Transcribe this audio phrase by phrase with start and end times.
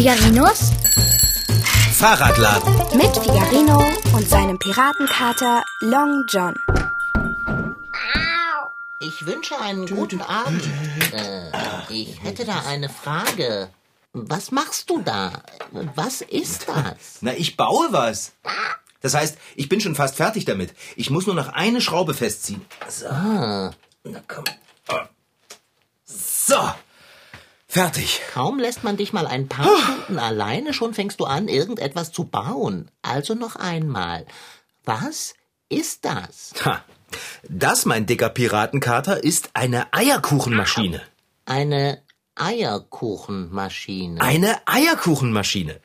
[0.00, 0.72] Figarinos
[1.92, 2.74] Fahrradladen.
[2.96, 6.54] mit Figarino und seinem Piratenkater Long John.
[9.00, 10.62] Ich wünsche einen guten Abend.
[11.12, 11.50] Äh,
[11.92, 13.68] ich hätte da eine Frage.
[14.14, 15.42] Was machst du da?
[15.94, 17.18] Was ist das?
[17.20, 18.32] Na, ich baue was.
[19.02, 20.72] Das heißt, ich bin schon fast fertig damit.
[20.96, 22.64] Ich muss nur noch eine Schraube festziehen.
[22.88, 23.04] So.
[23.06, 24.44] Na komm.
[26.06, 26.70] So.
[27.70, 28.20] Fertig.
[28.32, 32.24] Kaum lässt man dich mal ein paar Stunden alleine, schon fängst du an, irgendetwas zu
[32.24, 32.90] bauen.
[33.00, 34.26] Also noch einmal.
[34.84, 35.34] Was
[35.68, 36.52] ist das?
[36.64, 36.84] Ha.
[37.48, 41.00] Das, mein dicker Piratenkater, ist eine Eierkuchenmaschine.
[41.46, 42.02] Eine
[42.34, 44.20] Eierkuchenmaschine.
[44.20, 45.78] Eine Eierkuchenmaschine.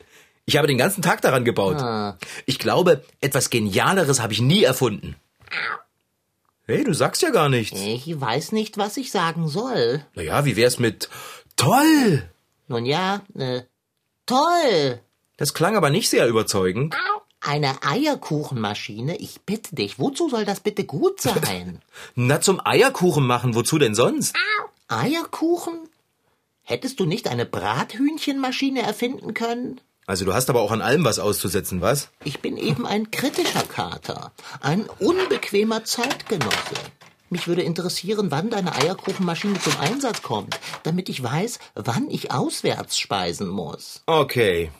[0.44, 2.16] Ich habe den ganzen Tag daran gebaut.
[2.46, 5.14] Ich glaube, etwas Genialeres habe ich nie erfunden.
[6.68, 7.78] Hey, du sagst ja gar nichts.
[7.80, 10.04] Ich weiß nicht, was ich sagen soll.
[10.14, 11.08] Naja, wie wär's mit
[11.56, 12.28] toll?
[12.68, 13.62] Nun ja, äh,
[14.26, 15.00] toll.
[15.36, 16.94] Das klang aber nicht sehr überzeugend.
[17.40, 19.16] Eine Eierkuchenmaschine?
[19.18, 21.80] Ich bitte dich, wozu soll das bitte gut sein?
[22.14, 24.34] Na, zum Eierkuchen machen, wozu denn sonst?
[24.88, 25.88] Eierkuchen?
[26.62, 29.80] Hättest du nicht eine Brathühnchenmaschine erfinden können?
[30.06, 32.10] Also du hast aber auch an allem was auszusetzen, was?
[32.24, 36.74] Ich bin eben ein kritischer Kater, ein unbequemer Zeitgenosse.
[37.28, 42.98] Mich würde interessieren, wann deine Eierkuchenmaschine zum Einsatz kommt, damit ich weiß, wann ich auswärts
[42.98, 44.02] speisen muss.
[44.06, 44.70] Okay.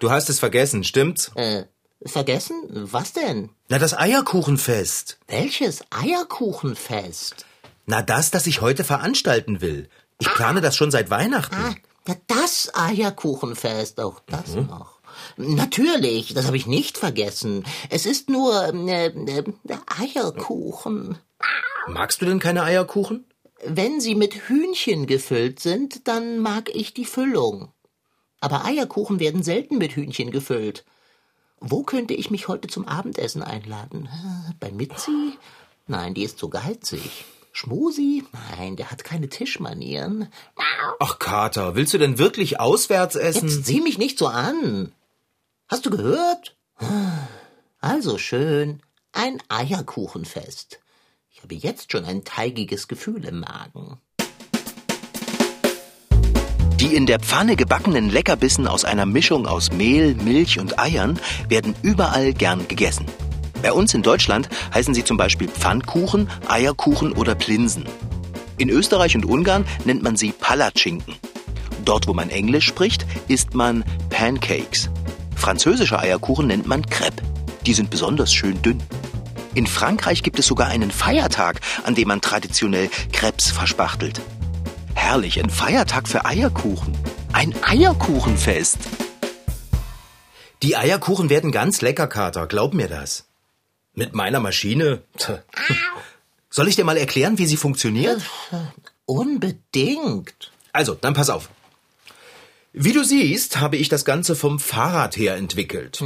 [0.00, 1.32] Du hast es vergessen, stimmt's?
[1.34, 1.64] Äh,
[2.04, 2.54] vergessen?
[2.70, 3.50] Was denn?
[3.68, 5.18] Na, das Eierkuchenfest.
[5.26, 7.44] Welches Eierkuchenfest?
[7.86, 9.88] Na, das, das ich heute veranstalten will.
[10.18, 11.54] Ich plane das schon seit Weihnachten.
[11.56, 11.74] Ah,
[12.06, 15.00] ja, das Eierkuchenfest, auch das noch.
[15.36, 17.64] Natürlich, das habe ich nicht vergessen.
[17.90, 19.44] Es ist nur äh, äh,
[19.98, 21.18] Eierkuchen.
[21.88, 23.24] Magst du denn keine Eierkuchen?
[23.64, 27.72] Wenn sie mit Hühnchen gefüllt sind, dann mag ich die Füllung.
[28.40, 30.84] Aber Eierkuchen werden selten mit Hühnchen gefüllt.
[31.58, 34.08] Wo könnte ich mich heute zum Abendessen einladen?
[34.12, 35.32] Äh, Bei Mitzi?
[35.86, 37.24] Nein, die ist zu geizig.
[37.52, 38.24] Schmusi?
[38.58, 40.28] Nein, der hat keine Tischmanieren.
[41.00, 43.48] Ach, Kater, willst du denn wirklich auswärts essen?
[43.48, 44.92] Jetzt sieh mich nicht so an.
[45.68, 46.56] Hast du gehört?
[47.80, 48.82] Also schön,
[49.12, 50.80] ein Eierkuchenfest.
[51.36, 53.98] Ich habe jetzt schon ein teigiges Gefühl im Magen.
[56.80, 61.20] Die in der Pfanne gebackenen Leckerbissen aus einer Mischung aus Mehl, Milch und Eiern
[61.50, 63.04] werden überall gern gegessen.
[63.60, 67.84] Bei uns in Deutschland heißen sie zum Beispiel Pfannkuchen, Eierkuchen oder Plinsen.
[68.56, 71.16] In Österreich und Ungarn nennt man sie Palatschinken.
[71.84, 74.88] Dort, wo man Englisch spricht, isst man Pancakes.
[75.34, 77.22] Französische Eierkuchen nennt man Crepe.
[77.66, 78.82] Die sind besonders schön dünn.
[79.56, 84.20] In Frankreich gibt es sogar einen Feiertag, an dem man traditionell Crepes verspachtelt.
[84.94, 86.94] Herrlich, ein Feiertag für Eierkuchen.
[87.32, 88.76] Ein Eierkuchenfest.
[90.62, 93.24] Die Eierkuchen werden ganz lecker, Kater, glaub mir das.
[93.94, 95.00] Mit meiner Maschine?
[96.50, 98.20] Soll ich dir mal erklären, wie sie funktioniert?
[99.06, 100.52] Unbedingt.
[100.74, 101.48] Also, dann pass auf.
[102.78, 106.04] Wie du siehst, habe ich das Ganze vom Fahrrad her entwickelt.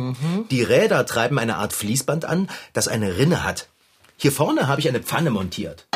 [0.53, 3.69] Die Räder treiben eine Art Fließband an, das eine Rinne hat.
[4.17, 5.89] Hier vorne habe ich eine Pfanne montiert.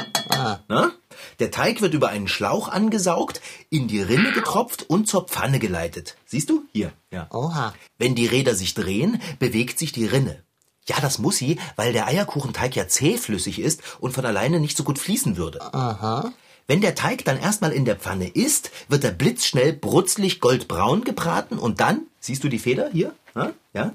[0.66, 0.90] Na?
[1.38, 3.40] Der Teig wird über einen Schlauch angesaugt,
[3.70, 6.16] in die Rinne getropft und zur Pfanne geleitet.
[6.26, 6.64] Siehst du?
[6.72, 6.92] Hier.
[7.12, 7.28] Ja.
[7.30, 7.72] Oha.
[7.96, 10.42] Wenn die Räder sich drehen, bewegt sich die Rinne.
[10.88, 14.82] Ja, das muss sie, weil der Eierkuchenteig ja zähflüssig ist und von alleine nicht so
[14.82, 15.60] gut fließen würde.
[15.72, 16.32] Aha.
[16.66, 21.58] Wenn der Teig dann erstmal in der Pfanne ist, wird er blitzschnell brutzlig goldbraun gebraten
[21.58, 23.14] und dann, siehst du die Feder hier?
[23.34, 23.52] Ja?
[23.75, 23.94] ja?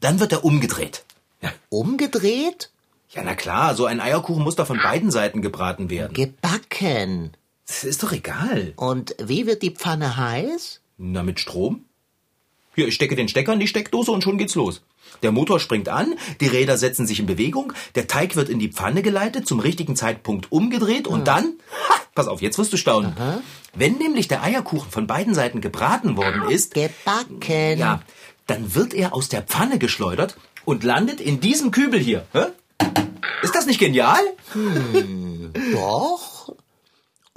[0.00, 1.04] Dann wird er umgedreht.
[1.42, 1.52] Ja.
[1.68, 2.70] Umgedreht?
[3.10, 6.12] ja, na klar, so ein Eierkuchen muss doch von beiden Seiten gebraten werden.
[6.12, 7.32] Gebacken.
[7.66, 8.72] Das ist doch egal.
[8.76, 10.80] Und wie wird die Pfanne heiß?
[10.96, 11.84] Na, mit Strom?
[12.74, 14.82] Hier, ich stecke den Stecker in die Steckdose und schon geht's los.
[15.22, 18.68] Der Motor springt an, die Räder setzen sich in Bewegung, der Teig wird in die
[18.68, 23.14] Pfanne geleitet, zum richtigen Zeitpunkt umgedreht und dann, ha, pass auf, jetzt wirst du staunen.
[23.74, 27.78] Wenn nämlich der Eierkuchen von beiden Seiten gebraten worden ist, Gebacken.
[27.78, 28.00] ja,
[28.46, 32.26] dann wird er aus der Pfanne geschleudert und landet in diesem Kübel hier.
[32.32, 32.46] Hä?
[33.42, 34.20] Ist das nicht genial?
[35.72, 36.37] Doch.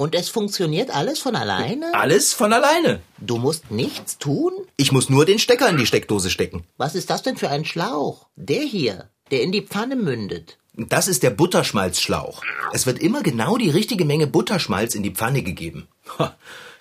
[0.01, 1.93] Und es funktioniert alles von alleine?
[1.93, 3.01] Alles von alleine.
[3.19, 4.51] Du musst nichts tun?
[4.75, 6.63] Ich muss nur den Stecker in die Steckdose stecken.
[6.77, 8.25] Was ist das denn für ein Schlauch?
[8.35, 10.57] Der hier, der in die Pfanne mündet.
[10.73, 12.41] Das ist der Butterschmalzschlauch.
[12.73, 15.87] Es wird immer genau die richtige Menge Butterschmalz in die Pfanne gegeben.
[16.17, 16.35] Ha,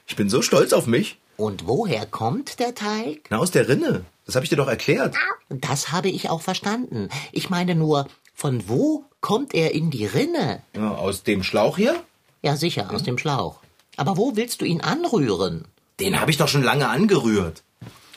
[0.06, 1.18] Ich bin so stolz auf mich.
[1.36, 3.26] Und woher kommt der Teig?
[3.28, 4.06] Na, aus der Rinne.
[4.24, 5.14] Das habe ich dir doch erklärt.
[5.50, 7.10] Das habe ich auch verstanden.
[7.32, 10.62] Ich meine nur, von wo kommt er in die Rinne?
[10.74, 12.02] Ja, aus dem Schlauch hier?
[12.42, 13.60] Ja, sicher, aus dem Schlauch.
[13.96, 15.66] Aber wo willst du ihn anrühren?
[15.98, 17.62] Den habe ich doch schon lange angerührt.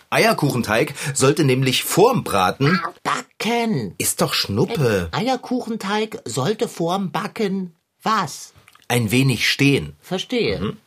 [0.10, 2.80] Eierkuchenteig sollte nämlich vorm Braten.
[3.04, 3.96] Backen.
[3.98, 5.10] Ist doch Schnuppe.
[5.12, 8.54] Eierkuchenteig sollte vorm Backen was?
[8.88, 9.96] Ein wenig stehen.
[10.00, 10.60] Verstehe.
[10.60, 10.78] Mhm.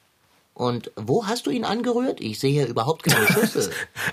[0.55, 2.21] Und wo hast du ihn angerührt?
[2.21, 3.71] Ich sehe überhaupt keine Schüssel.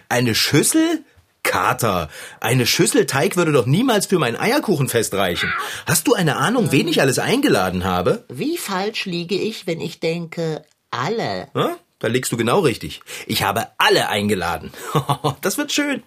[0.09, 1.05] Eine Schüssel?
[1.43, 2.09] Kater,
[2.39, 5.53] eine Schüssel Teig würde doch niemals für mein Eierkuchenfest reichen.
[5.85, 8.25] Hast du eine Ahnung, wen ich alles eingeladen habe?
[8.29, 11.49] Wie falsch liege ich, wenn ich denke, alle?
[11.53, 13.01] Ja, da liegst du genau richtig.
[13.27, 14.71] Ich habe alle eingeladen.
[15.41, 16.03] Das wird schön.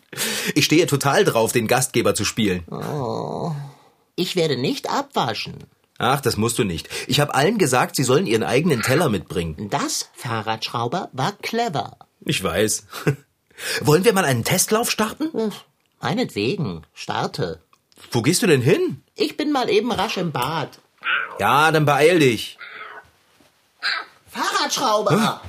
[0.55, 2.65] Ich stehe total drauf, den Gastgeber zu spielen.
[4.17, 5.65] Ich werde nicht abwaschen.
[5.99, 6.89] Ach, das musst du nicht.
[7.07, 9.69] Ich habe allen gesagt, sie sollen ihren eigenen Teller mitbringen.
[9.71, 11.99] Das, Fahrradschrauber, war clever.
[12.25, 12.87] Ich weiß.
[13.81, 15.53] Wollen wir mal einen Testlauf starten?
[16.01, 17.63] Meinetwegen, starte.
[18.11, 19.03] Wo gehst du denn hin?
[19.15, 20.79] Ich bin mal eben rasch im Bad.
[21.39, 22.59] Ja, dann beeil dich.
[24.31, 25.41] Fahrradschrauber!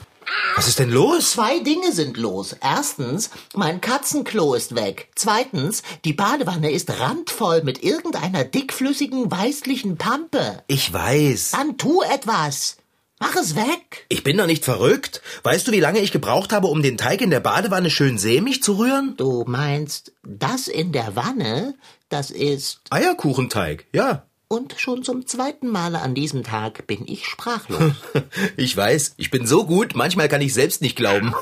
[0.55, 1.31] Was ist denn los?
[1.31, 2.55] Zwei Dinge sind los.
[2.61, 5.09] Erstens, mein Katzenklo ist weg.
[5.15, 10.63] Zweitens, die Badewanne ist randvoll mit irgendeiner dickflüssigen, weißlichen Pampe.
[10.67, 11.51] Ich weiß.
[11.51, 12.77] Dann tu etwas.
[13.19, 14.05] Mach es weg.
[14.09, 15.21] Ich bin doch nicht verrückt.
[15.43, 18.61] Weißt du, wie lange ich gebraucht habe, um den Teig in der Badewanne schön sämig
[18.61, 19.15] zu rühren?
[19.17, 21.75] Du meinst, das in der Wanne,
[22.09, 22.81] das ist...
[22.91, 24.23] Eierkuchenteig, ja.
[24.49, 27.93] Und schon zum zweiten Male an diesem Tag bin ich sprachlos.
[28.55, 31.33] Ich weiß, ich bin so gut, manchmal kann ich selbst nicht glauben.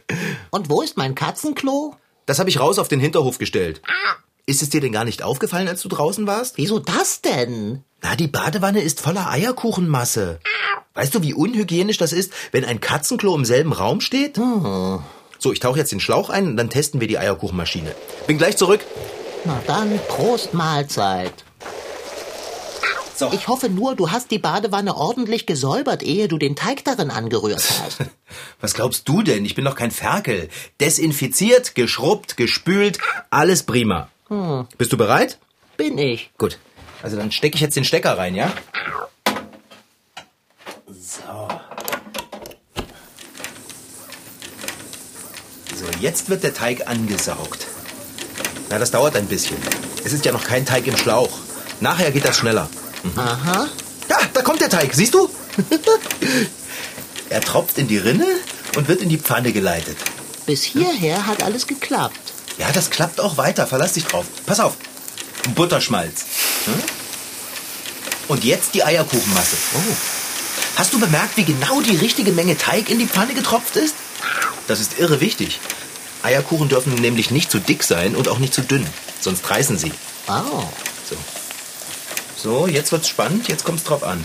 [0.50, 1.94] Und wo ist mein Katzenklo?
[2.26, 3.80] Das habe ich raus auf den Hinterhof gestellt.
[4.46, 6.56] Ist es dir denn gar nicht aufgefallen, als du draußen warst?
[6.56, 7.84] Wieso das denn?
[8.02, 10.40] Na, die Badewanne ist voller Eierkuchenmasse.
[10.98, 14.36] Weißt du, wie unhygienisch das ist, wenn ein Katzenklo im selben Raum steht?
[15.38, 17.94] So, ich tauche jetzt den Schlauch ein und dann testen wir die Eierkuchenmaschine.
[18.26, 18.80] Bin gleich zurück.
[19.44, 21.32] Na dann, Prost Mahlzeit.
[23.14, 23.30] So.
[23.32, 27.62] Ich hoffe nur, du hast die Badewanne ordentlich gesäubert, ehe du den Teig darin angerührt
[27.62, 27.98] hast.
[28.60, 29.44] Was glaubst du denn?
[29.44, 30.48] Ich bin doch kein Ferkel.
[30.80, 32.98] Desinfiziert, geschrubbt, gespült,
[33.30, 34.08] alles prima.
[34.76, 35.38] Bist du bereit?
[35.76, 36.32] Bin ich.
[36.38, 36.58] Gut.
[37.04, 38.52] Also dann stecke ich jetzt den Stecker rein, ja?
[41.26, 41.48] So.
[45.76, 47.66] So, jetzt wird der Teig angesaugt.
[48.70, 49.56] Na, das dauert ein bisschen.
[50.04, 51.38] Es ist ja noch kein Teig im Schlauch.
[51.80, 52.68] Nachher geht das schneller.
[53.16, 53.68] Aha.
[54.08, 55.30] Ja, da kommt der Teig, siehst du?
[57.30, 58.26] er tropft in die Rinne
[58.76, 59.96] und wird in die Pfanne geleitet.
[60.46, 62.32] Bis hierher hat alles geklappt.
[62.58, 63.66] Ja, das klappt auch weiter.
[63.66, 64.26] Verlass dich drauf.
[64.46, 64.74] Pass auf.
[65.54, 66.24] Butterschmalz.
[66.64, 66.82] Hm?
[68.28, 69.56] Und jetzt die Eierkuchenmasse.
[69.74, 70.17] Oh.
[70.78, 73.96] Hast du bemerkt, wie genau die richtige Menge Teig in die Pfanne getropft ist?
[74.68, 75.58] Das ist irre wichtig.
[76.22, 78.86] Eierkuchen dürfen nämlich nicht zu dick sein und auch nicht zu dünn.
[79.20, 79.90] Sonst reißen sie.
[80.28, 80.62] Oh.
[81.10, 81.16] So.
[82.40, 83.48] So, jetzt wird's spannend.
[83.48, 84.24] Jetzt kommt's drauf an.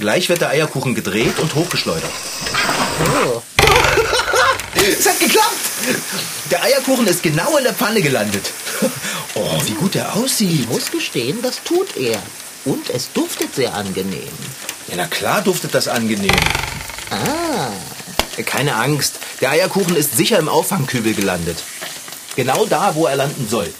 [0.00, 2.10] Gleich wird der Eierkuchen gedreht und hochgeschleudert.
[3.22, 3.42] oh.
[4.76, 5.56] Es hat geklappt!
[6.50, 8.50] Der Eierkuchen ist genau in der Pfanne gelandet.
[9.34, 10.70] Oh, wie gut Ich aussieht.
[10.70, 12.18] muss gestehen, das tut er.
[12.64, 14.32] Und es duftet sehr angenehm.
[14.88, 16.30] Ja, na klar duftet das angenehm.
[17.10, 17.70] Ah.
[18.42, 21.62] Keine Angst, der Eierkuchen ist sicher im Auffangkübel gelandet.
[22.36, 23.72] Genau da, wo er landen soll.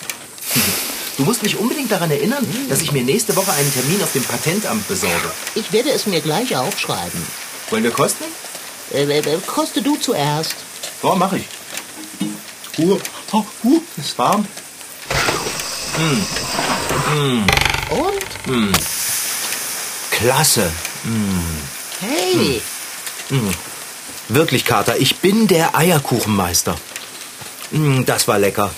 [1.17, 4.25] Du musst mich unbedingt daran erinnern, dass ich mir nächste Woche einen Termin auf dem
[4.25, 5.31] Patentamt besorge.
[5.55, 7.23] Ich werde es mir gleich aufschreiben.
[7.71, 8.25] Wollen wir kosten?
[8.93, 10.55] Äh, äh, koste du zuerst.
[11.03, 11.45] Ja, mach ich.
[12.79, 12.99] Uh,
[13.33, 14.47] oh, uh, ist warm.
[17.91, 18.73] Und?
[20.11, 20.71] Klasse.
[22.01, 22.61] Hey,
[24.29, 26.77] Wirklich, Kater, ich bin der Eierkuchenmeister.
[27.71, 28.73] Mm, Das war lecker.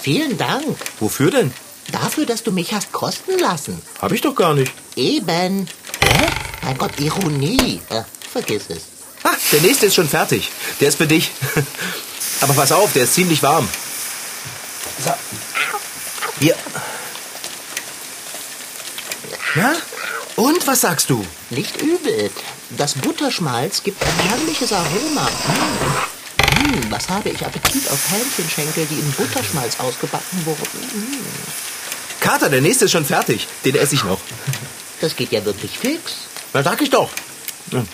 [0.00, 0.64] vielen Dank
[1.00, 1.52] Wofür denn?
[1.90, 3.80] dafür, dass du mich hast kosten lassen.
[4.00, 4.72] Hab ich doch gar nicht.
[4.96, 5.68] Eben.
[6.00, 6.26] Hä?
[6.62, 7.80] Mein Gott, Ironie.
[7.90, 8.02] Äh,
[8.32, 8.82] vergiss es.
[9.24, 10.50] Ah, der nächste ist schon fertig.
[10.80, 11.30] Der ist für dich.
[12.40, 13.68] Aber pass auf, der ist ziemlich warm.
[15.04, 15.12] So.
[16.40, 16.56] Hier.
[19.54, 19.74] Na?
[20.42, 21.24] Und was sagst du?
[21.50, 22.28] Nicht übel.
[22.70, 25.30] Das Butterschmalz gibt ein herrliches Aroma.
[25.46, 26.62] Mmh.
[26.66, 30.80] Mmh, was habe ich Appetit auf Hähnchenschenkel, die in Butterschmalz ausgebacken wurden.
[30.94, 31.16] Mmh.
[32.18, 33.46] Kater, der nächste ist schon fertig.
[33.64, 34.18] Den esse ich noch.
[35.00, 36.14] Das geht ja wirklich fix.
[36.52, 37.10] Na, sag ich doch.
[37.70, 37.86] Hm.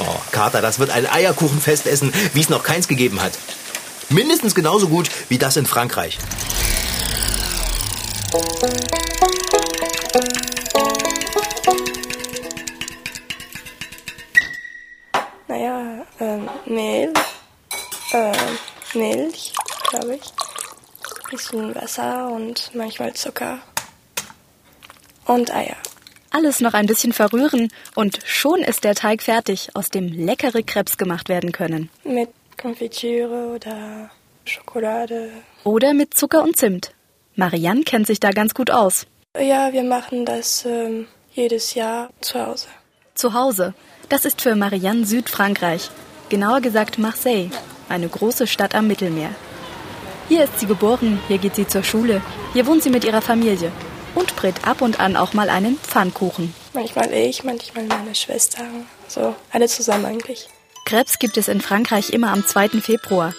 [0.00, 3.38] Oh, Kater, das wird ein Eierkuchenfestessen, wie es noch keins gegeben hat.
[4.08, 6.18] Mindestens genauso gut wie das in Frankreich.
[16.74, 17.12] Mehl,
[18.12, 18.58] ähm,
[18.94, 19.52] Milch,
[19.90, 20.22] glaube ich.
[21.30, 23.58] Bisschen Wasser und manchmal Zucker.
[25.26, 25.76] Und Eier.
[26.30, 30.96] Alles noch ein bisschen verrühren und schon ist der Teig fertig, aus dem leckere Krebs
[30.96, 31.90] gemacht werden können.
[32.04, 34.10] Mit Konfitüre oder
[34.44, 35.30] Schokolade.
[35.64, 36.94] Oder mit Zucker und Zimt.
[37.36, 39.06] Marianne kennt sich da ganz gut aus.
[39.38, 42.68] Ja, wir machen das ähm, jedes Jahr zu Hause.
[43.14, 43.74] Zu Hause.
[44.08, 45.90] Das ist für Marianne Südfrankreich.
[46.32, 47.50] Genauer gesagt Marseille,
[47.90, 49.34] eine große Stadt am Mittelmeer.
[50.30, 52.22] Hier ist sie geboren, hier geht sie zur Schule,
[52.54, 53.70] hier wohnt sie mit ihrer Familie
[54.14, 56.54] und brät ab und an auch mal einen Pfannkuchen.
[56.72, 58.64] Manchmal ich, manchmal meine Schwester.
[59.08, 60.48] So, alle zusammen eigentlich.
[60.86, 62.80] Krebs gibt es in Frankreich immer am 2.
[62.80, 63.34] Februar.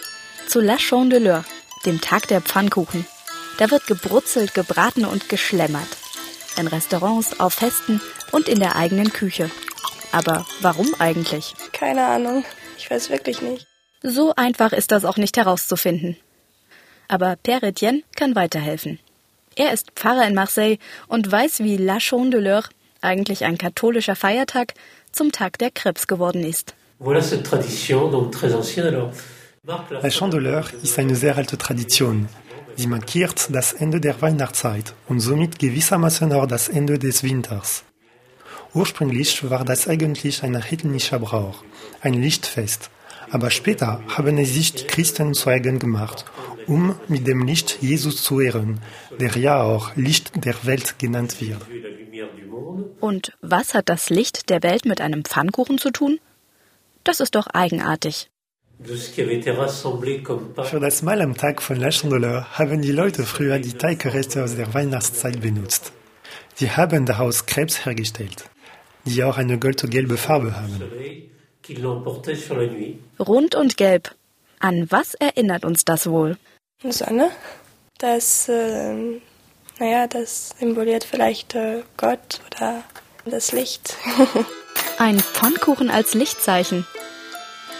[0.47, 1.43] Zu La Chandeleur,
[1.87, 3.07] dem Tag der Pfannkuchen.
[3.57, 5.89] Da wird gebrutzelt, gebraten und geschlemmert.
[6.57, 9.49] In Restaurants, auf Festen und in der eigenen Küche.
[10.11, 11.55] Aber warum eigentlich?
[11.71, 12.45] Keine Ahnung.
[12.83, 13.65] Ich weiß wirklich nicht.
[14.01, 16.17] So einfach ist das auch nicht herauszufinden.
[17.07, 18.99] Aber Père Etienne kann weiterhelfen.
[19.55, 22.63] Er ist Pfarrer in Marseille und weiß, wie La Chandeleur,
[22.99, 24.73] eigentlich ein katholischer Feiertag,
[25.13, 26.73] zum Tag der Krebs geworden ist.
[26.99, 28.87] Voilà cette tradition, donc très ancienne.
[28.87, 29.13] Alors,
[30.01, 32.27] La Chandeleur ist eine sehr alte Tradition.
[32.75, 37.85] Sie markiert das Ende der Weihnachtszeit und somit gewissermaßen auch das Ende des Winters.
[38.73, 41.63] Ursprünglich war das eigentlich ein heidnischer Brauch,
[42.01, 42.89] ein Lichtfest.
[43.29, 46.25] Aber später haben es sich die Christen zu eigen gemacht,
[46.67, 48.79] um mit dem Licht Jesus zu ehren,
[49.19, 51.61] der ja auch Licht der Welt genannt wird.
[52.99, 56.19] Und was hat das Licht der Welt mit einem Pfannkuchen zu tun?
[57.03, 58.29] Das ist doch eigenartig.
[60.63, 64.55] Für das Mahl am Tag von La Chandeleur haben die Leute früher die Teigreste aus
[64.55, 65.91] der Weihnachtszeit benutzt.
[66.55, 68.49] Sie haben daraus Krebs hergestellt,
[69.05, 70.81] die auch eine goldgelbe Farbe haben.
[73.19, 74.15] Rund und gelb.
[74.59, 76.37] An was erinnert uns das wohl?
[76.83, 77.29] Sonne.
[77.97, 79.19] Das, äh,
[79.79, 82.83] naja, das symboliert vielleicht äh, Gott oder
[83.25, 83.95] das Licht.
[84.97, 86.85] Ein Pfannkuchen als Lichtzeichen.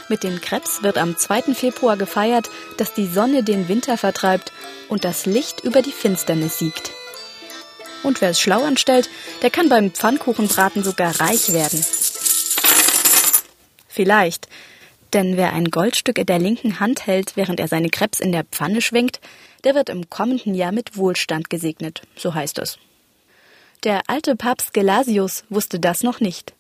[0.10, 1.54] Mit den Krebs wird am 2.
[1.54, 4.52] Februar gefeiert, dass die Sonne den Winter vertreibt
[4.90, 6.92] und das Licht über die Finsternis siegt.
[8.04, 9.10] Und wer es schlau anstellt,
[9.42, 11.84] der kann beim Pfannkuchenbraten sogar reich werden.
[13.88, 14.48] Vielleicht.
[15.14, 18.44] Denn wer ein Goldstück in der linken Hand hält, während er seine Krebs in der
[18.44, 19.20] Pfanne schwenkt,
[19.64, 22.78] der wird im kommenden Jahr mit Wohlstand gesegnet, so heißt es.
[23.84, 26.54] Der alte Papst Gelasius wusste das noch nicht.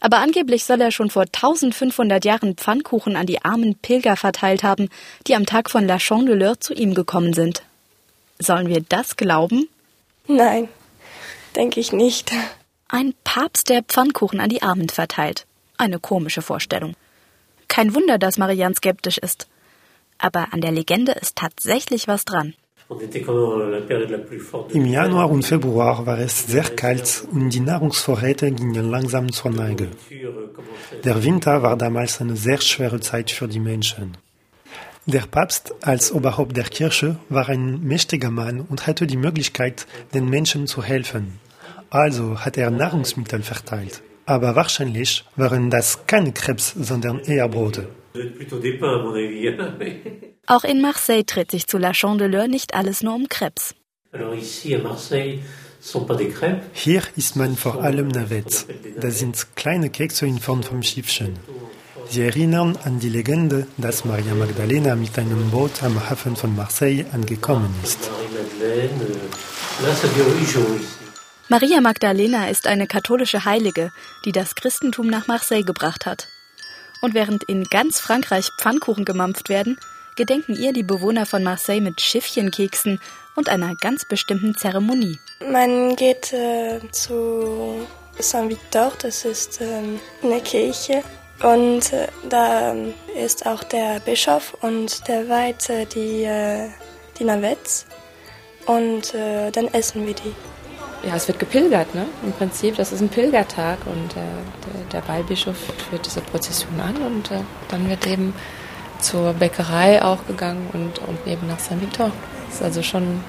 [0.00, 4.88] Aber angeblich soll er schon vor 1500 Jahren Pfannkuchen an die armen Pilger verteilt haben,
[5.26, 7.62] die am Tag von La Chandeleur zu ihm gekommen sind.
[8.38, 9.68] Sollen wir das glauben?
[10.28, 10.68] Nein,
[11.54, 12.32] denke ich nicht.
[12.88, 15.46] Ein Papst, der Pfannkuchen an die Armen verteilt.
[15.76, 16.94] Eine komische Vorstellung.
[17.68, 19.48] Kein Wunder, dass Marianne skeptisch ist.
[20.18, 22.54] Aber an der Legende ist tatsächlich was dran.
[24.72, 29.88] Im Januar und Februar war es sehr kalt und die Nahrungsvorräte gingen langsam zur Neige.
[31.02, 34.16] Der Winter war damals eine sehr schwere Zeit für die Menschen.
[35.08, 40.28] Der Papst als Oberhaupt der Kirche war ein mächtiger Mann und hatte die Möglichkeit, den
[40.28, 41.38] Menschen zu helfen.
[41.90, 44.02] Also hat er Nahrungsmittel verteilt.
[44.24, 47.88] Aber wahrscheinlich waren das keine Krebs, sondern eher Brote.
[50.48, 53.76] Auch in Marseille dreht sich zu La Chandeleur nicht alles nur um Krebs.
[56.72, 58.66] Hier isst man vor allem Navets.
[59.00, 61.38] Das sind kleine Kekse in Form von Schiffchen.
[62.08, 67.04] Sie erinnern an die Legende, dass Maria Magdalena mit einem Boot am Hafen von Marseille
[67.12, 68.10] angekommen ist.
[71.48, 73.92] Maria Magdalena ist eine katholische Heilige,
[74.24, 76.28] die das Christentum nach Marseille gebracht hat.
[77.02, 79.78] Und während in ganz Frankreich Pfannkuchen gemampft werden,
[80.16, 83.00] gedenken ihr die Bewohner von Marseille mit Schiffchenkeksen
[83.34, 85.18] und einer ganz bestimmten Zeremonie.
[85.40, 87.86] Man geht äh, zu
[88.18, 89.82] Saint-Victor, das ist äh,
[90.22, 91.02] eine Kirche.
[91.42, 92.74] Und äh, da
[93.14, 96.68] ist auch der Bischof und der äh, die, äh,
[97.18, 97.86] die Navettes.
[98.66, 100.34] Und äh, dann essen wir die
[101.06, 102.06] ja, es wird gepilgert, ne?
[102.24, 105.56] Im Prinzip, das ist ein Pilgertag und äh, der, der Weihbischof
[105.88, 108.34] führt diese Prozession an und äh, dann wird eben
[109.00, 112.10] zur Bäckerei auch gegangen und, und eben nach Saint-Victor.
[112.46, 113.22] Das ist also schon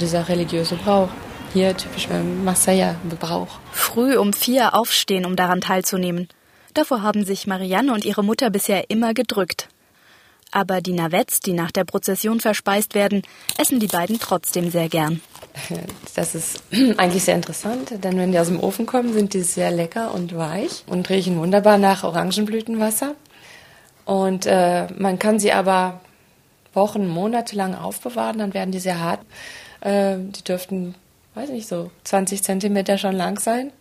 [0.00, 1.08] dieser religiöse Brauch.
[1.52, 2.08] Hier typisch
[2.44, 3.58] Marseiller Brauch.
[3.72, 6.28] Früh um vier aufstehen, um daran teilzunehmen.
[6.74, 9.68] Davor haben sich Marianne und ihre Mutter bisher immer gedrückt.
[10.52, 13.22] Aber die Navettes, die nach der Prozession verspeist werden,
[13.56, 15.20] essen die beiden trotzdem sehr gern.
[16.14, 16.62] Das ist
[16.96, 20.36] eigentlich sehr interessant, denn wenn die aus dem Ofen kommen, sind die sehr lecker und
[20.36, 23.14] weich und riechen wunderbar nach Orangenblütenwasser.
[24.04, 26.00] Und äh, man kann sie aber
[26.74, 29.20] Wochen, Monate lang aufbewahren, dann werden die sehr hart.
[29.80, 30.94] Äh, die dürften
[31.34, 33.72] weiß nicht, so 20 Zentimeter schon lang sein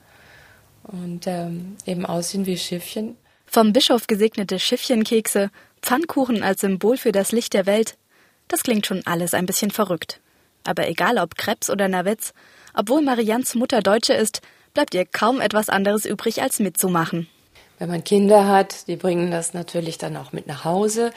[0.91, 3.15] und ähm, eben aussehen wie Schiffchen.
[3.45, 5.49] Vom Bischof gesegnete Schiffchenkekse,
[5.81, 7.97] Pfannkuchen als Symbol für das Licht der Welt.
[8.47, 10.19] Das klingt schon alles ein bisschen verrückt.
[10.65, 12.33] Aber egal ob Krebs oder Navitz,
[12.73, 14.41] obwohl Marians Mutter Deutsche ist,
[14.73, 17.27] bleibt ihr kaum etwas anderes übrig, als mitzumachen.
[17.79, 21.11] Wenn man Kinder hat, die bringen das natürlich dann auch mit nach Hause.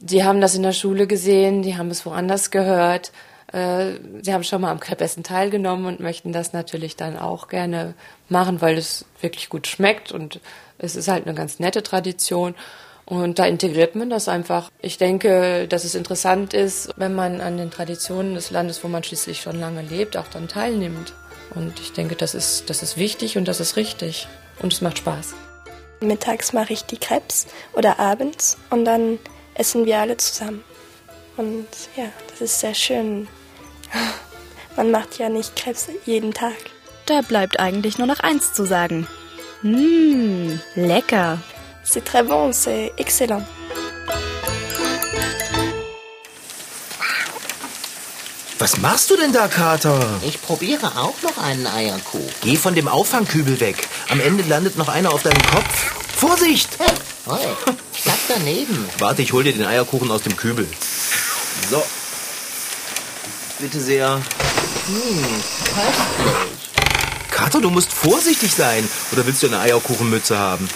[0.00, 3.12] Die haben das in der Schule gesehen, die haben es woanders gehört.
[3.52, 3.92] Äh,
[4.22, 7.94] sie haben schon mal am Krebsessen teilgenommen und möchten das natürlich dann auch gerne
[8.28, 10.40] machen, weil es wirklich gut schmeckt und
[10.78, 12.54] es ist halt eine ganz nette Tradition.
[13.04, 14.70] Und da integriert man das einfach.
[14.80, 19.02] Ich denke, dass es interessant ist, wenn man an den Traditionen des Landes, wo man
[19.02, 21.12] schließlich schon lange lebt, auch dann teilnimmt.
[21.54, 24.28] Und ich denke, das ist, das ist wichtig und das ist richtig.
[24.60, 25.34] Und es macht Spaß.
[26.00, 29.18] Mittags mache ich die Krebs oder abends und dann
[29.54, 30.64] essen wir alle zusammen.
[31.36, 31.66] Und
[31.96, 33.28] ja, das ist sehr schön.
[34.76, 36.54] Man macht ja nicht Krebs jeden Tag.
[37.06, 39.06] Da bleibt eigentlich nur noch eins zu sagen.
[39.62, 41.38] Mmm, lecker.
[41.84, 43.44] C'est très bon, c'est excellent.
[48.58, 49.98] Was machst du denn da, Kater?
[50.24, 52.30] Ich probiere auch noch einen Eierkuchen.
[52.42, 53.88] Geh von dem Auffangkübel weg.
[54.08, 55.92] Am Ende landet noch einer auf deinem Kopf.
[56.16, 56.68] Vorsicht!
[56.78, 57.48] Hey,
[58.02, 58.88] knapp daneben.
[58.98, 60.68] Warte, ich hol dir den Eierkuchen aus dem Kübel.
[61.70, 61.82] So.
[63.62, 64.16] Bitte sehr.
[64.16, 65.22] Hm,
[65.66, 67.30] köstlich.
[67.30, 68.88] Kater, du musst vorsichtig sein.
[69.12, 70.68] Oder willst du eine Eierkuchenmütze haben?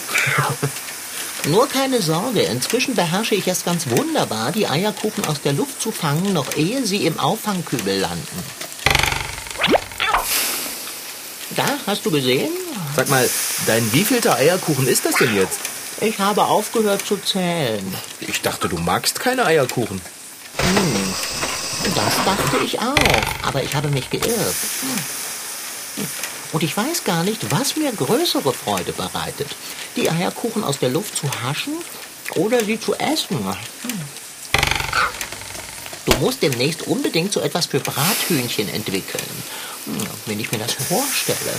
[1.49, 5.91] Nur keine Sorge, inzwischen beherrsche ich es ganz wunderbar, die Eierkuchen aus der Luft zu
[5.91, 8.43] fangen, noch ehe sie im Auffangkübel landen.
[11.57, 12.53] Da, hast du gesehen?
[12.95, 13.29] Sag mal,
[13.65, 15.59] dein wievielter Eierkuchen ist das denn jetzt?
[15.99, 17.93] Ich habe aufgehört zu zählen.
[18.21, 19.99] Ich dachte, du magst keine Eierkuchen.
[20.57, 21.13] Hm,
[21.97, 22.95] das dachte ich auch,
[23.41, 24.55] aber ich habe mich geirrt.
[26.53, 29.49] Und ich weiß gar nicht, was mir größere Freude bereitet.
[29.95, 31.73] Die Eierkuchen aus der Luft zu haschen
[32.35, 33.39] oder sie zu essen.
[36.05, 39.43] Du musst demnächst unbedingt so etwas für Brathühnchen entwickeln.
[39.85, 41.53] Hm, wenn ich mir das vorstelle,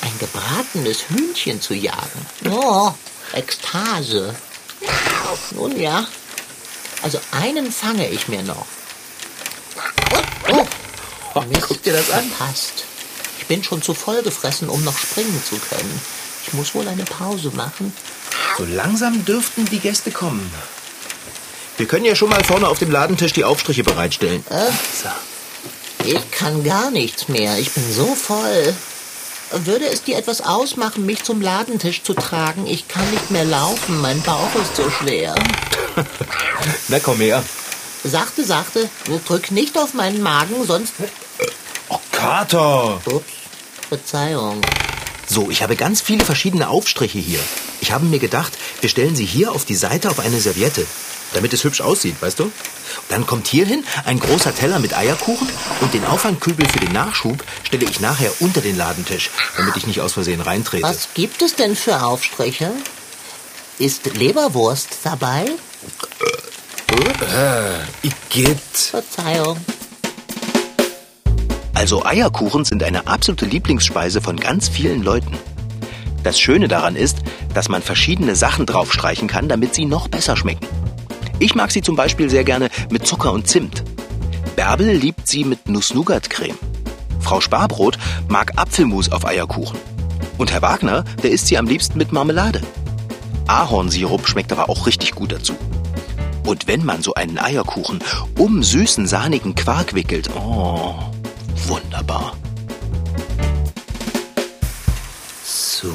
[0.00, 2.26] ein gebratenes Hühnchen zu jagen.
[2.50, 2.92] Oh,
[3.34, 4.34] Ekstase.
[5.52, 6.06] Nun ja,
[7.02, 8.66] also einen fange ich mir noch.
[10.50, 10.66] Oh,
[11.34, 11.40] oh.
[11.42, 12.30] Mist, Guck dir das an.
[12.38, 12.84] Passt.
[13.38, 16.00] Ich bin schon zu voll gefressen, um noch springen zu können.
[16.46, 17.92] Ich muss wohl eine Pause machen.
[18.58, 20.50] So langsam dürften die Gäste kommen.
[21.76, 24.44] Wir können ja schon mal vorne auf dem Ladentisch die Aufstriche bereitstellen.
[24.50, 24.70] Äh,
[26.04, 27.58] ich kann gar nichts mehr.
[27.58, 28.74] Ich bin so voll.
[29.50, 32.66] Würde es dir etwas ausmachen, mich zum Ladentisch zu tragen?
[32.66, 34.00] Ich kann nicht mehr laufen.
[34.00, 35.34] Mein Bauch ist so schwer.
[36.88, 37.42] Na komm her.
[38.04, 38.88] Sachte, sachte.
[39.26, 40.94] Drück nicht auf meinen Magen, sonst.
[41.88, 43.00] Oh, Kater!
[43.06, 43.24] Ups.
[43.88, 44.60] Verzeihung.
[45.28, 47.38] So, ich habe ganz viele verschiedene Aufstriche hier.
[47.80, 50.86] Ich habe mir gedacht, wir stellen sie hier auf die Seite auf eine Serviette,
[51.32, 52.50] damit es hübsch aussieht, weißt du?
[53.08, 55.48] Dann kommt hierhin ein großer Teller mit Eierkuchen
[55.80, 60.00] und den Auffangkübel für den Nachschub stelle ich nachher unter den Ladentisch, damit ich nicht
[60.00, 60.82] aus Versehen reintrete.
[60.82, 62.72] Was gibt es denn für Aufstriche?
[63.78, 65.46] Ist Leberwurst dabei?
[66.92, 68.58] Äh, Igitt.
[68.58, 69.56] Verzeihung.
[71.74, 75.36] Also Eierkuchen sind eine absolute Lieblingsspeise von ganz vielen Leuten.
[76.22, 77.18] Das Schöne daran ist,
[77.54, 80.66] dass man verschiedene Sachen draufstreichen kann, damit sie noch besser schmecken.
[81.38, 83.82] Ich mag sie zum Beispiel sehr gerne mit Zucker und Zimt.
[84.54, 86.58] Bärbel liebt sie mit Nuss-Nougat-Creme.
[87.20, 89.78] Frau Sparbrot mag Apfelmus auf Eierkuchen.
[90.38, 92.60] Und Herr Wagner, der isst sie am liebsten mit Marmelade.
[93.46, 95.54] Ahornsirup schmeckt aber auch richtig gut dazu.
[96.44, 98.02] Und wenn man so einen Eierkuchen
[98.36, 100.94] um süßen, sahnigen Quark wickelt, oh,
[101.66, 102.36] wunderbar.
[105.44, 105.92] So.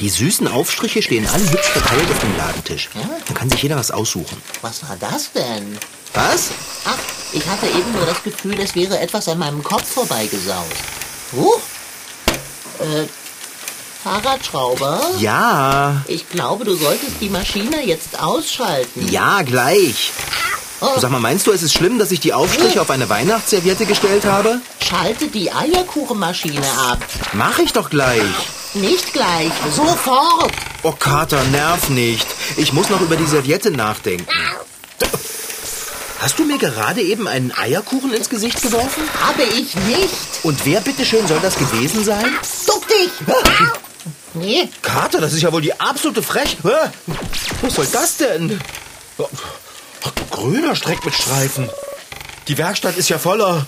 [0.00, 2.90] Die süßen Aufstriche stehen alle hübsch verteilt auf dem Ladentisch.
[3.26, 4.36] Dann kann sich jeder was aussuchen.
[4.60, 5.78] Was war das denn?
[6.12, 6.50] Was?
[6.84, 6.98] Ach,
[7.32, 10.76] ich hatte eben nur das Gefühl, es wäre etwas an meinem Kopf vorbeigesaust.
[11.32, 11.60] Huch.
[12.80, 13.06] Äh,
[14.04, 15.00] Fahrradschrauber?
[15.18, 16.02] Ja.
[16.08, 19.08] Ich glaube, du solltest die Maschine jetzt ausschalten.
[19.08, 20.12] Ja, gleich.
[20.78, 23.86] Du sag mal, meinst du, es ist schlimm, dass ich die Aufstriche auf eine Weihnachtsserviette
[23.86, 24.60] gestellt habe?
[24.86, 26.98] Schalte die Eierkuchenmaschine ab.
[27.32, 28.20] Mach ich doch gleich.
[28.74, 30.52] Nicht gleich, sofort.
[30.82, 32.26] Oh, Kater, nerv nicht.
[32.58, 34.26] Ich muss noch über die Serviette nachdenken.
[36.20, 39.04] Hast du mir gerade eben einen Eierkuchen ins Gesicht geworfen?
[39.26, 40.14] Habe ich nicht.
[40.42, 42.26] Und wer bitteschön soll das gewesen sein?
[42.66, 43.10] Duck dich.
[44.34, 46.56] Nee, Kater, das ist ja wohl die absolute Frech.
[47.62, 48.60] Was soll das denn?
[49.18, 49.28] Oh,
[50.30, 51.70] grüner Streck mit Streifen.
[52.48, 53.64] Die Werkstatt ist ja voller.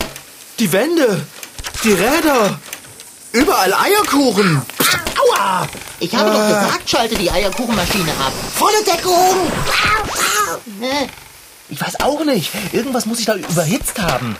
[0.59, 1.24] Die Wände,
[1.85, 2.59] die Räder,
[3.33, 4.62] überall Eierkuchen.
[5.35, 5.68] Aua!
[6.00, 8.33] Ich habe doch gesagt, schalte die Eierkuchenmaschine ab.
[8.55, 9.50] Volle Deckung!
[10.83, 11.07] Äh,
[11.68, 12.50] Ich weiß auch nicht.
[12.72, 14.37] Irgendwas muss ich da überhitzt haben.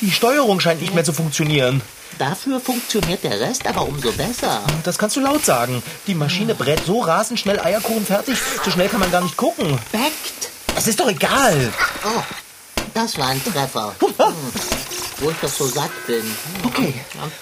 [0.00, 1.82] Die Steuerung scheint nicht mehr zu funktionieren.
[2.18, 4.62] Dafür funktioniert der Rest aber umso besser.
[4.84, 5.82] Das kannst du laut sagen.
[6.06, 8.38] Die Maschine brät so rasend schnell Eierkuchen fertig.
[8.64, 9.78] So schnell kann man gar nicht gucken.
[9.92, 10.50] Backt!
[10.76, 11.72] Es ist doch egal.
[12.04, 12.22] Oh,
[12.94, 13.94] das war ein Treffer.
[14.20, 16.22] Hm, Wo ich doch so satt bin.
[16.64, 16.94] Okay,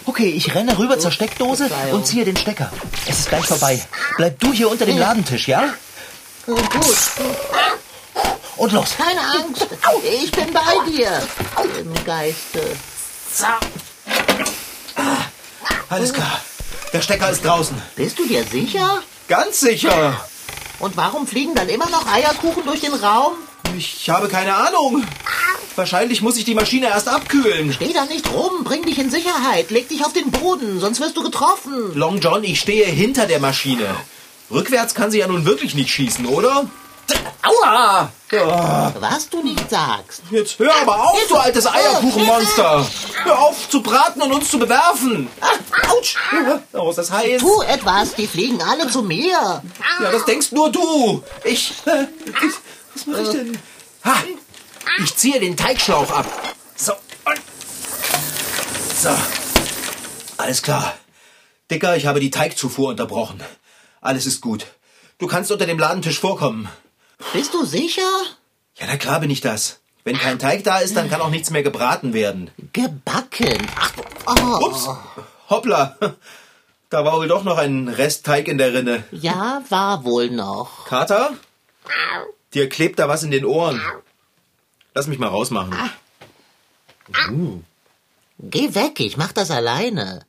[0.04, 2.72] okay, ich renne rüber zur Steckdose und ziehe den Stecker.
[3.06, 3.80] Es ist gleich vorbei.
[4.16, 5.74] Bleib du hier unter dem Ladentisch, ja?
[6.48, 6.96] Oh, gut,
[8.56, 8.88] Und los.
[8.96, 9.66] keine Angst.
[10.22, 11.22] Ich bin bei dir.
[11.80, 12.62] Im Geiste.
[15.88, 16.40] Alles klar.
[16.92, 17.80] Der Stecker ist draußen.
[17.96, 19.02] Bist du dir sicher?
[19.28, 20.20] Ganz sicher.
[20.78, 23.32] Und warum fliegen dann immer noch Eierkuchen durch den Raum?
[23.76, 25.04] Ich habe keine Ahnung.
[25.76, 27.72] Wahrscheinlich muss ich die Maschine erst abkühlen.
[27.72, 29.70] Steh da nicht rum, bring dich in Sicherheit.
[29.70, 31.94] Leg dich auf den Boden, sonst wirst du getroffen.
[31.94, 33.94] Long John, ich stehe hinter der Maschine.
[34.50, 36.68] Rückwärts kann sie ja nun wirklich nicht schießen, oder?
[37.42, 38.12] Aua!
[39.00, 40.22] Was du nicht sagst.
[40.30, 42.86] Jetzt hör aber auf, du altes Eierkuchenmonster!
[43.24, 45.28] Hör auf zu braten und uns zu bewerfen!
[45.40, 46.16] Ah, Autsch!
[46.72, 47.40] Oh, ist das heiß?
[47.40, 49.30] Tu etwas, die fliegen alle zu mir.
[49.30, 51.22] Ja, das denkst nur du!
[51.44, 51.74] Ich.
[51.86, 52.54] äh, ich
[52.94, 53.58] was mache ich denn?
[54.04, 54.16] Ha!
[55.02, 56.26] Ich ziehe den Teigschlauch ab.
[56.76, 56.92] So.
[56.92, 57.40] Und.
[59.00, 59.10] So.
[60.36, 60.94] Alles klar.
[61.70, 63.42] Dicker, ich habe die Teigzufuhr unterbrochen.
[64.00, 64.66] Alles ist gut.
[65.18, 66.68] Du kannst unter dem Ladentisch vorkommen.
[67.32, 68.08] Bist du sicher?
[68.76, 69.80] Ja, na klar bin ich das.
[70.04, 72.50] Wenn kein Teig da ist, dann kann auch nichts mehr gebraten werden.
[72.72, 73.66] Gebacken.
[73.76, 73.92] Ach,
[74.26, 74.66] oh.
[74.66, 74.88] Ups.
[75.50, 75.96] Hoppla.
[76.90, 79.04] Da war wohl doch noch ein Rest Teig in der Rinne.
[79.10, 80.86] Ja, war wohl noch.
[80.86, 81.36] Kater?
[82.54, 83.82] Dir klebt da was in den Ohren.
[84.94, 85.76] Lass mich mal rausmachen.
[88.38, 90.24] Geh weg, ich mach das alleine.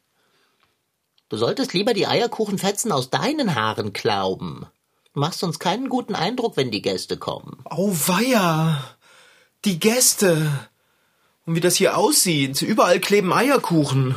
[1.29, 4.65] Du solltest lieber die Eierkuchenfetzen aus deinen Haaren klauben.
[5.19, 7.57] Du machst uns keinen guten Eindruck, wenn die Gäste kommen.
[7.65, 8.81] Auweia.
[9.65, 10.49] Die Gäste.
[11.45, 12.61] Und wie das hier aussieht.
[12.61, 14.15] Überall kleben Eierkuchen.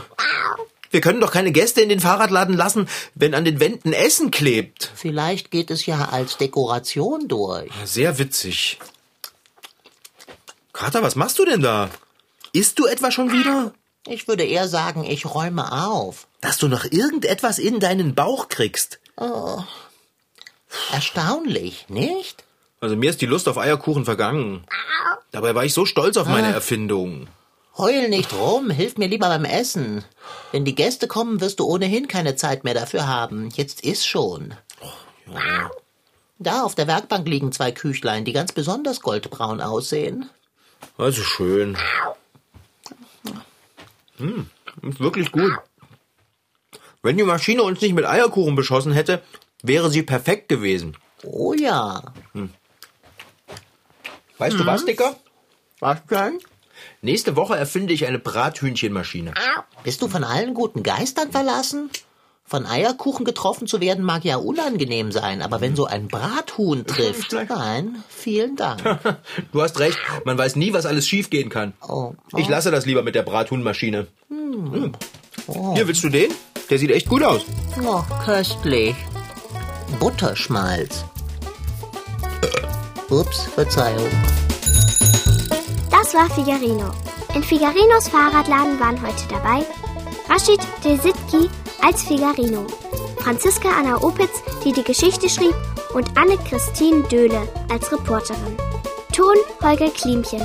[0.92, 4.92] Wir können doch keine Gäste in den Fahrradladen lassen, wenn an den Wänden Essen klebt.
[4.94, 7.72] Vielleicht geht es ja als Dekoration durch.
[7.84, 8.78] Sehr witzig.
[10.72, 11.90] Kater, was machst du denn da?
[12.52, 13.74] Isst du etwa schon wieder?
[14.06, 16.28] Ich würde eher sagen, ich räume auf.
[16.40, 19.00] Dass du noch irgendetwas in deinen Bauch kriegst.
[20.92, 22.44] Erstaunlich, nicht?
[22.80, 24.64] Also mir ist die Lust auf Eierkuchen vergangen.
[25.30, 27.28] Dabei war ich so stolz auf meine Erfindung.
[27.78, 30.04] Heul nicht rum, hilf mir lieber beim Essen.
[30.50, 33.48] Wenn die Gäste kommen, wirst du ohnehin keine Zeit mehr dafür haben.
[33.54, 34.54] Jetzt iss schon.
[36.38, 40.28] Da auf der Werkbank liegen zwei Küchlein, die ganz besonders goldbraun aussehen.
[40.98, 41.78] Also schön.
[44.18, 44.50] Hm,
[44.82, 45.52] ist wirklich gut.
[47.02, 49.22] Wenn die Maschine uns nicht mit Eierkuchen beschossen hätte,
[49.62, 50.96] wäre sie perfekt gewesen.
[51.24, 52.02] Oh ja.
[54.38, 55.16] Weißt du was, Dicker?
[55.80, 56.38] Was denn?
[57.00, 59.34] Nächste Woche erfinde ich eine Brathühnchenmaschine.
[59.84, 61.90] Bist du von allen guten Geistern verlassen?
[62.44, 67.32] Von Eierkuchen getroffen zu werden mag ja unangenehm sein, aber wenn so ein Brathuhn trifft.
[67.48, 68.82] Nein, vielen Dank.
[69.52, 71.72] Du hast recht, man weiß nie, was alles schiefgehen kann.
[71.88, 74.06] Oh, Ich lasse das lieber mit der Brathuhnmaschine.
[74.28, 74.92] Hm.
[75.74, 76.30] Hier, willst du den?
[76.68, 77.42] Der sieht echt gut aus.
[77.84, 78.94] oh, köstlich.
[79.98, 81.04] Butterschmalz.
[83.10, 84.10] Ups, Verzeihung.
[85.90, 86.90] Das war Figarino.
[87.34, 89.64] In Figarinos Fahrradladen waren heute dabei
[90.28, 91.48] Rashid Desitki
[91.82, 92.66] als Figarino,
[93.18, 95.54] Franziska Anna Opitz, die die Geschichte schrieb,
[95.94, 98.56] und Anne-Christine Döhle als Reporterin.
[99.12, 100.42] Ton Holger Klimchen.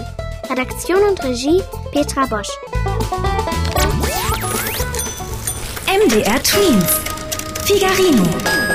[0.50, 2.50] Redaktion und Regie Petra Bosch.
[5.88, 7.02] MDR Twins.
[7.66, 8.67] Figarino.